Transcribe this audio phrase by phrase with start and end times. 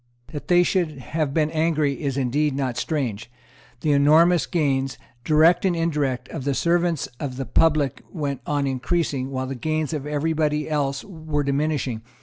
[0.33, 3.29] That they should have been angry is indeed not strange.
[3.81, 9.29] The enormous gains, direct and indirect, of the servants of the public went on increasing,
[9.29, 12.01] while the gains of every body else were diminishing.